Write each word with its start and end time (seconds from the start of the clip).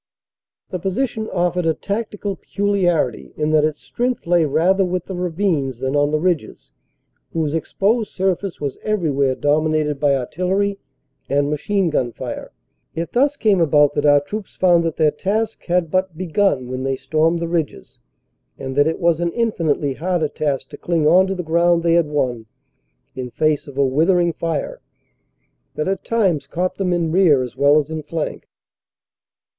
The 0.71 0.79
position 0.79 1.29
offered 1.29 1.67
a 1.67 1.75
tactical 1.75 2.35
peculiarity 2.35 3.35
in 3.37 3.51
that 3.51 3.63
its 3.63 3.77
strength 3.79 4.25
lay 4.25 4.45
rather 4.45 4.83
with 4.83 5.05
the 5.05 5.13
ravines 5.13 5.77
than 5.77 5.95
on 5.95 6.09
the 6.09 6.17
ridges, 6.19 6.71
whose 7.33 7.53
exposed 7.53 8.09
surface 8.11 8.59
was 8.59 8.79
everywhere 8.81 9.35
dominated 9.35 9.99
by 9.99 10.15
artillery 10.15 10.79
and 11.29 11.51
machine 11.51 11.91
gun 11.91 12.11
fire. 12.13 12.51
It 12.95 13.11
thus 13.11 13.37
came 13.37 13.61
about 13.61 13.93
that 13.93 14.07
our 14.07 14.19
troops 14.21 14.55
found 14.55 14.83
that 14.85 14.95
their 14.95 15.11
task 15.11 15.63
had 15.65 15.91
but 15.91 16.17
begun 16.17 16.67
when 16.67 16.81
they 16.81 16.95
stormed 16.95 17.37
the 17.37 17.47
ridges, 17.47 17.99
and 18.57 18.75
that 18.77 18.87
it 18.87 18.99
was 18.99 19.19
an 19.19 19.31
infinitely 19.33 19.93
harder 19.93 20.29
task 20.29 20.69
to 20.69 20.77
cling 20.77 21.05
on 21.05 21.27
to 21.27 21.35
the 21.35 21.43
ground 21.43 21.83
they 21.83 21.93
had 21.93 22.07
won 22.07 22.47
in 23.15 23.29
face 23.29 23.67
of 23.67 23.77
a 23.77 23.85
withering 23.85 24.33
fire 24.33 24.81
that 25.75 25.87
at 25.87 26.03
times 26.03 26.47
caught 26.47 26.77
them 26.77 26.91
in 26.91 27.11
rear 27.11 27.43
as 27.43 27.55
well 27.55 27.77
as 27.79 27.91
in 27.91 28.01
flank. 28.01 28.47